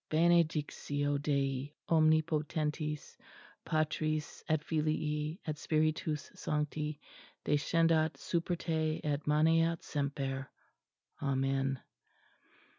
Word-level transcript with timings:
"_Benedictio 0.09 1.21
Dei 1.21 1.75
omnipotentis, 1.87 3.15
Patris 3.65 4.43
et 4.49 4.63
Filii 4.63 5.39
et 5.45 5.57
Spiritus 5.59 6.31
sancti, 6.33 6.99
descendat 7.45 8.17
super 8.17 8.55
te 8.55 8.99
et 9.03 9.27
maneat 9.27 9.83
semper. 9.83 10.49
Amen. 11.21 11.79